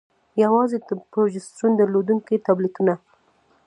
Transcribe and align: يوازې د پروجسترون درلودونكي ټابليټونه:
يوازې 0.43 0.77
د 0.87 0.89
پروجسترون 1.11 1.71
درلودونكي 1.75 2.35
ټابليټونه: 2.45 2.93